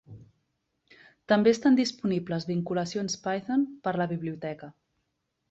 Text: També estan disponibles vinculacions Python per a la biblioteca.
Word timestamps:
També 1.31 1.53
estan 1.55 1.77
disponibles 1.79 2.47
vinculacions 2.53 3.19
Python 3.27 3.67
per 3.87 3.95
a 3.95 4.01
la 4.05 4.09
biblioteca. 4.17 4.73